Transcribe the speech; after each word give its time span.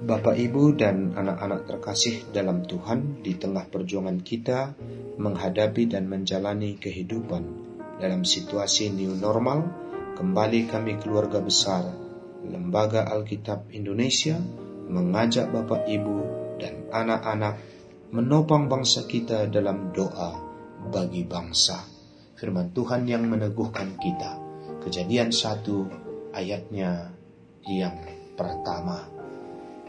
Bapak, 0.00 0.38
Ibu, 0.38 0.78
dan 0.78 1.12
anak-anak 1.18 1.66
terkasih 1.66 2.30
dalam 2.30 2.62
Tuhan, 2.64 3.20
di 3.20 3.34
tengah 3.36 3.66
perjuangan 3.66 4.22
kita 4.22 4.78
menghadapi 5.18 5.90
dan 5.90 6.06
menjalani 6.06 6.78
kehidupan 6.78 7.42
dalam 8.00 8.24
situasi 8.24 8.94
new 8.94 9.12
normal, 9.18 9.66
kembali 10.14 10.70
kami 10.70 10.96
keluarga 11.02 11.42
besar 11.42 11.90
Lembaga 12.40 13.04
Alkitab 13.12 13.68
Indonesia 13.76 14.40
mengajak 14.88 15.52
Bapak, 15.52 15.84
Ibu, 15.84 16.18
dan 16.56 16.88
anak-anak 16.88 17.60
menopang 18.14 18.72
bangsa 18.72 19.04
kita 19.04 19.50
dalam 19.52 19.92
doa 19.92 20.38
bagi 20.88 21.28
bangsa. 21.28 21.76
Firman 22.40 22.72
Tuhan 22.72 23.04
yang 23.04 23.28
meneguhkan 23.28 24.00
kita. 24.00 24.40
Kejadian 24.80 25.28
satu 25.28 25.84
ayatnya 26.32 27.12
yang 27.68 28.19
pertama. 28.40 29.04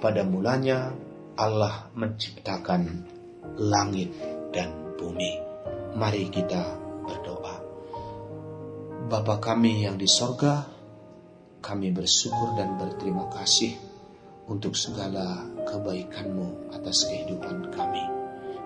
Pada 0.04 0.28
mulanya 0.28 0.91
Allah 1.40 1.88
menciptakan 1.96 3.08
langit 3.55 4.12
dan 4.52 5.00
bumi. 5.00 5.40
Mari 5.96 6.27
kita 6.27 6.76
berdoa. 7.08 7.55
Bapa 9.08 9.40
kami 9.40 9.88
yang 9.88 9.96
di 9.96 10.08
sorga, 10.08 10.68
kami 11.63 11.96
bersyukur 11.96 12.60
dan 12.60 12.76
berterima 12.76 13.32
kasih 13.32 13.71
untuk 14.52 14.76
segala 14.76 15.48
kebaikanmu 15.63 16.76
atas 16.76 17.08
kehidupan 17.08 17.71
kami. 17.71 18.04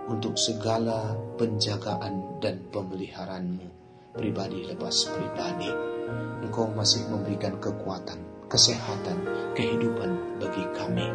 Untuk 0.06 0.38
segala 0.38 1.18
penjagaan 1.38 2.38
dan 2.42 2.62
pemeliharaanmu 2.70 3.85
pribadi 4.16 4.66
lepas 4.66 5.12
pribadi. 5.12 5.70
Engkau 6.46 6.72
masih 6.72 7.10
memberikan 7.12 7.60
kekuatan 7.60 8.36
kesehatan, 8.48 9.18
kehidupan 9.58 10.40
bagi 10.40 10.64
kami. 10.74 11.10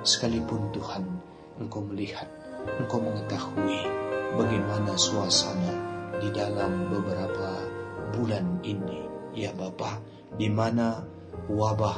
Sekalipun 0.00 0.72
Tuhan, 0.72 1.04
Engkau 1.60 1.84
melihat, 1.84 2.26
Engkau 2.80 3.04
mengetahui 3.04 3.84
bagaimana 4.36 4.96
suasana 4.96 5.72
di 6.20 6.32
dalam 6.32 6.88
beberapa 6.88 7.68
bulan 8.16 8.64
ini, 8.64 9.04
ya 9.36 9.52
Bapa, 9.52 10.00
di 10.34 10.48
mana 10.48 11.04
wabah 11.52 11.96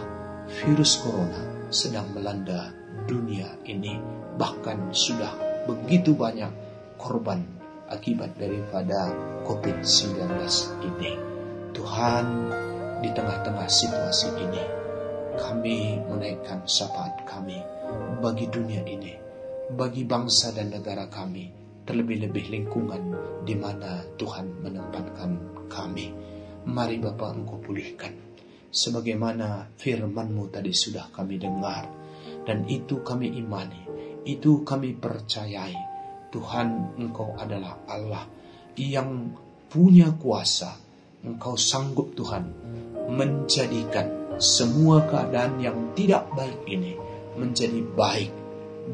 virus 0.50 0.98
corona 0.98 1.70
sedang 1.70 2.10
melanda 2.10 2.74
dunia 3.06 3.54
ini, 3.64 4.02
bahkan 4.34 4.90
sudah 4.90 5.30
begitu 5.70 6.18
banyak 6.18 6.50
korban 6.98 7.61
akibat 7.92 8.34
daripada 8.40 9.12
COVID-19 9.44 10.16
ini. 10.88 11.12
Tuhan, 11.76 12.26
di 13.04 13.10
tengah-tengah 13.12 13.68
situasi 13.68 14.28
ini, 14.40 14.64
kami 15.36 16.00
menaikkan 16.08 16.64
syafaat 16.64 17.28
kami 17.28 17.60
bagi 18.20 18.48
dunia 18.48 18.80
ini, 18.84 19.12
bagi 19.72 20.04
bangsa 20.08 20.52
dan 20.56 20.72
negara 20.72 21.08
kami, 21.08 21.52
terlebih-lebih 21.84 22.48
lingkungan 22.52 23.02
di 23.42 23.56
mana 23.58 24.04
Tuhan 24.16 24.62
menempatkan 24.62 25.30
kami. 25.68 26.06
Mari 26.62 27.02
Bapa 27.02 27.34
Engkau 27.34 27.58
pulihkan, 27.58 28.14
sebagaimana 28.70 29.66
firman-Mu 29.74 30.46
tadi 30.54 30.70
sudah 30.70 31.10
kami 31.10 31.42
dengar, 31.42 31.90
dan 32.46 32.62
itu 32.70 33.02
kami 33.02 33.34
imani, 33.34 33.82
itu 34.22 34.62
kami 34.62 34.94
percayai. 34.94 35.91
Tuhan 36.32 36.96
Engkau 36.96 37.36
adalah 37.36 37.84
Allah 37.84 38.24
yang 38.80 39.36
punya 39.68 40.10
kuasa. 40.16 40.80
Engkau 41.22 41.54
sanggup 41.54 42.18
Tuhan 42.18 42.50
menjadikan 43.12 44.34
semua 44.42 45.06
keadaan 45.06 45.62
yang 45.62 45.94
tidak 45.94 46.26
baik 46.34 46.66
ini 46.66 46.98
menjadi 47.38 47.78
baik 47.94 48.32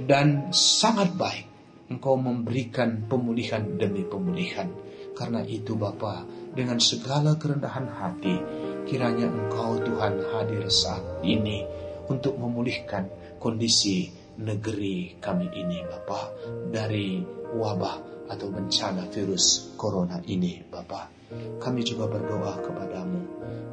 dan 0.05 0.53
sangat 0.53 1.15
baik. 1.17 1.47
Engkau 1.89 2.21
memberikan 2.21 3.09
pemulihan 3.09 3.65
demi 3.81 4.05
pemulihan. 4.05 4.69
Karena 5.17 5.41
itu 5.43 5.73
Bapa, 5.75 6.23
dengan 6.53 6.79
segala 6.79 7.35
kerendahan 7.41 7.89
hati, 7.89 8.37
kiranya 8.85 9.27
Engkau 9.27 9.81
Tuhan 9.81 10.21
hadir 10.31 10.69
saat 10.69 11.25
ini 11.25 11.65
untuk 12.13 12.37
memulihkan 12.37 13.09
kondisi 13.41 14.13
negeri 14.39 15.19
kami 15.19 15.51
ini 15.51 15.83
Bapa 15.83 16.31
dari 16.71 17.19
wabah 17.55 18.27
atau 18.29 18.49
bencana 18.53 19.09
virus 19.11 19.75
corona 19.75 20.21
ini 20.29 20.63
Bapak. 20.63 21.19
Kami 21.61 21.81
juga 21.85 22.09
berdoa 22.09 22.57
kepadamu, 22.65 23.21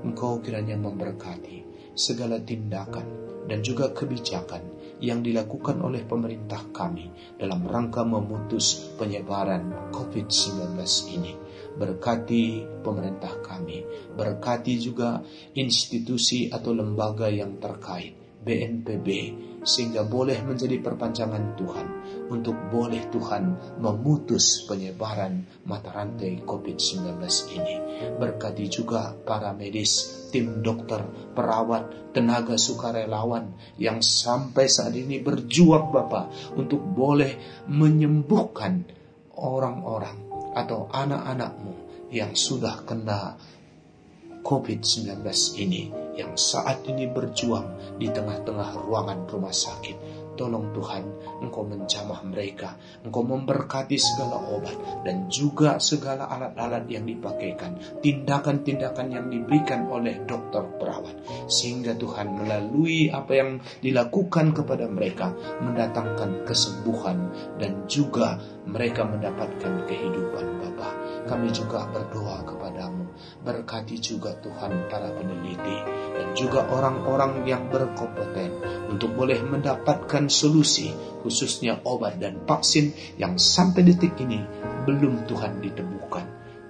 Engkau 0.03 0.43
kiranya 0.43 0.75
memberkati 0.75 1.63
segala 1.95 2.35
tindakan 2.43 3.07
dan 3.47 3.63
juga 3.63 3.95
kebijakan 3.95 4.75
yang 4.99 5.23
dilakukan 5.23 5.79
oleh 5.83 6.03
pemerintah 6.03 6.71
kami 6.71 7.11
dalam 7.39 7.63
rangka 7.67 8.03
memutus 8.03 8.95
penyebaran 8.95 9.91
COVID-19 9.91 10.75
ini. 11.15 11.33
Berkati 11.75 12.63
pemerintah 12.79 13.43
kami, 13.43 13.83
berkati 14.15 14.79
juga 14.79 15.19
institusi 15.59 16.47
atau 16.47 16.71
lembaga 16.71 17.27
yang 17.27 17.59
terkait, 17.59 18.15
BNPB, 18.45 19.07
sehingga 19.65 20.05
boleh 20.05 20.45
menjadi 20.45 20.77
perpanjangan 20.77 21.57
Tuhan 21.57 21.87
untuk 22.29 22.53
boleh 22.69 23.09
Tuhan 23.09 23.43
memutus 23.81 24.63
penyebaran 24.69 25.65
mata 25.65 25.89
rantai 25.89 26.45
COVID-19 26.45 27.17
ini. 27.57 27.75
Berkati 28.21 28.65
juga 28.69 29.17
para 29.17 29.51
medis, 29.57 30.29
tim 30.29 30.61
dokter, 30.61 31.01
perawat, 31.33 32.13
tenaga 32.13 32.55
sukarelawan 32.55 33.57
yang 33.81 34.05
sampai 34.05 34.69
saat 34.69 34.93
ini 34.93 35.17
berjuang 35.19 35.89
Bapak 35.89 36.55
untuk 36.55 36.85
boleh 36.85 37.65
menyembuhkan 37.65 38.85
orang-orang 39.35 40.29
atau 40.55 40.87
anak-anakmu 40.93 41.73
yang 42.13 42.31
sudah 42.37 42.85
kena 42.87 43.35
COVID-19 44.45 45.25
ini 45.57 45.89
yang 46.13 46.37
saat 46.37 46.85
ini 46.85 47.09
berjuang 47.09 47.97
di 47.97 48.13
tengah-tengah 48.13 48.77
ruangan 48.77 49.25
rumah 49.25 49.49
sakit. 49.49 49.97
Tolong 50.35 50.75
Tuhan, 50.75 51.03
Engkau 51.47 51.63
menjamah 51.63 52.19
mereka, 52.27 52.75
Engkau 53.07 53.23
memberkati 53.23 53.95
segala 53.95 54.35
obat 54.51 54.75
dan 55.07 55.31
juga 55.31 55.79
segala 55.79 56.27
alat-alat 56.27 56.91
yang 56.91 57.07
dipakaikan, 57.07 57.79
tindakan-tindakan 58.03 59.15
yang 59.15 59.31
diberikan 59.31 59.87
oleh 59.87 60.27
dokter 60.27 60.59
perawat. 60.75 61.15
Sehingga 61.47 61.95
Tuhan 61.95 62.35
melalui 62.35 63.07
apa 63.07 63.31
yang 63.31 63.63
dilakukan 63.79 64.51
kepada 64.51 64.91
mereka 64.91 65.31
mendatangkan 65.63 66.43
kesembuhan 66.43 67.31
dan 67.55 67.87
juga 67.87 68.35
mereka 68.67 69.07
mendapatkan 69.07 69.87
kehidupan 69.87 70.45
Bapa. 70.59 70.89
Kami 71.31 71.47
juga 71.55 71.87
berdoa 71.95 72.43
kepadamu, 72.43 72.74
berkati 73.43 73.97
juga 73.99 74.35
Tuhan 74.39 74.87
para 74.91 75.11
peneliti 75.13 75.77
dan 76.15 76.27
juga 76.37 76.67
orang-orang 76.69 77.43
yang 77.47 77.67
berkompeten 77.67 78.51
untuk 78.91 79.15
boleh 79.15 79.39
mendapatkan 79.43 80.27
solusi 80.29 80.91
khususnya 81.25 81.81
obat 81.83 82.21
dan 82.21 82.43
vaksin 82.45 82.93
yang 83.17 83.39
sampai 83.39 83.81
detik 83.81 84.13
ini 84.21 84.43
belum 84.85 85.25
Tuhan 85.25 85.59
ditemukan. 85.59 86.25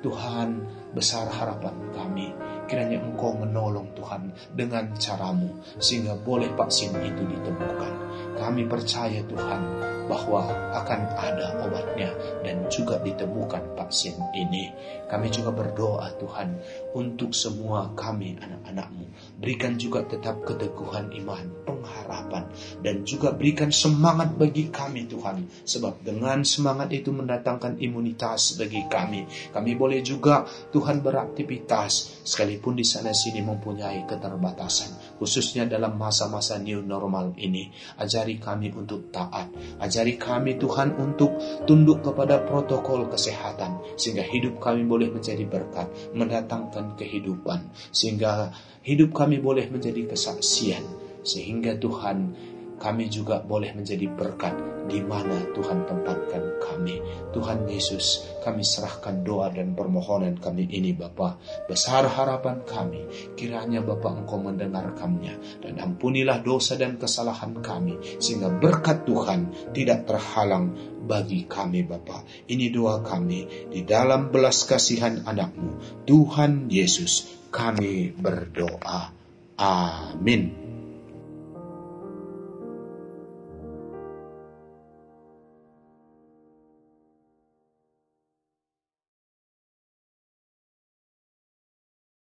Tuhan 0.06 0.50
besar 0.94 1.28
harapan 1.34 1.76
kami 1.92 2.30
kiranya 2.66 3.02
engkau 3.02 3.34
menolong 3.38 3.94
Tuhan 3.94 4.34
dengan 4.54 4.94
caramu 4.98 5.62
sehingga 5.78 6.18
boleh 6.18 6.54
vaksin 6.54 6.94
itu 7.02 7.24
ditemukan. 7.26 8.05
Kami 8.36 8.68
percaya 8.68 9.24
Tuhan 9.26 9.62
bahwa 10.06 10.46
akan 10.78 11.02
ada 11.18 11.58
obatnya 11.66 12.14
dan 12.46 12.70
juga 12.70 13.02
ditemukan 13.02 13.74
vaksin 13.74 14.14
ini. 14.38 14.70
Kami 15.10 15.30
juga 15.34 15.54
berdoa 15.54 16.14
Tuhan 16.18 16.62
untuk 16.94 17.34
semua 17.34 17.94
kami 17.98 18.38
anak-anakmu. 18.38 19.06
Berikan 19.42 19.78
juga 19.78 20.06
tetap 20.06 20.46
keteguhan 20.46 21.14
iman, 21.26 21.46
pengharapan, 21.66 22.50
dan 22.82 23.06
juga 23.06 23.34
berikan 23.34 23.74
semangat 23.74 24.34
bagi 24.38 24.70
kami 24.70 25.10
Tuhan. 25.10 25.66
Sebab 25.66 26.06
dengan 26.06 26.46
semangat 26.46 26.94
itu 26.94 27.10
mendatangkan 27.10 27.82
imunitas 27.82 28.58
bagi 28.58 28.86
kami. 28.86 29.26
Kami 29.54 29.72
boleh 29.74 30.02
juga 30.06 30.46
Tuhan 30.74 31.02
beraktivitas 31.02 32.22
sekalipun 32.26 32.78
di 32.78 32.86
sana 32.86 33.14
sini 33.14 33.42
mempunyai 33.42 34.06
keterbatasan. 34.06 35.15
Khususnya 35.16 35.64
dalam 35.64 35.96
masa-masa 35.96 36.60
new 36.60 36.84
normal 36.84 37.32
ini. 37.40 37.72
Ajari 37.96 38.36
kami 38.40 38.72
untuk 38.76 39.10
taat. 39.10 39.48
Ajari 39.80 40.20
kami 40.20 40.60
Tuhan 40.60 40.96
untuk 41.00 41.36
tunduk 41.64 42.04
kepada 42.04 42.44
protokol 42.44 43.08
kesehatan. 43.08 43.80
Sehingga 43.96 44.28
hidup 44.28 44.60
kami 44.60 44.84
boleh 44.84 45.08
menjadi 45.12 45.48
berkat. 45.48 45.88
Mendatangkan 46.12 47.00
kehidupan. 47.00 47.72
Sehingga 47.96 48.52
hidup 48.84 49.16
kami 49.16 49.40
boleh 49.40 49.72
menjadi 49.72 50.12
kesaksian. 50.12 50.84
Sehingga 51.26 51.80
Tuhan 51.82 52.38
kami 52.76 53.08
juga 53.08 53.40
boleh 53.40 53.72
menjadi 53.72 54.06
berkat 54.12 54.56
di 54.86 55.02
mana 55.02 55.42
Tuhan 55.54 55.88
tempatkan 55.90 56.44
kami. 56.62 57.02
Tuhan 57.34 57.66
Yesus, 57.66 58.38
kami 58.46 58.62
serahkan 58.62 59.26
doa 59.26 59.50
dan 59.50 59.74
permohonan 59.74 60.38
kami 60.38 60.70
ini 60.70 60.94
Bapa. 60.94 61.40
Besar 61.66 62.06
harapan 62.06 62.62
kami, 62.64 63.34
kiranya 63.34 63.82
Bapa 63.82 64.14
Engkau 64.14 64.40
mendengarkannya 64.40 65.64
dan 65.66 65.74
ampunilah 65.82 66.46
dosa 66.46 66.78
dan 66.78 67.02
kesalahan 67.02 67.60
kami 67.60 67.98
sehingga 68.22 68.54
berkat 68.54 69.04
Tuhan 69.08 69.74
tidak 69.74 70.06
terhalang 70.06 70.74
bagi 71.06 71.50
kami 71.50 71.86
Bapa. 71.86 72.26
Ini 72.46 72.70
doa 72.70 73.02
kami 73.02 73.72
di 73.74 73.82
dalam 73.86 74.30
belas 74.30 74.66
kasihan 74.70 75.26
anakmu, 75.26 76.04
Tuhan 76.06 76.70
Yesus, 76.70 77.48
kami 77.50 78.14
berdoa. 78.14 79.16
Amin. 79.56 80.65